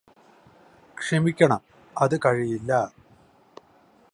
[0.97, 1.61] ക്ഷമിക്കണം
[1.95, 2.81] അത് കഴിയില്ലാ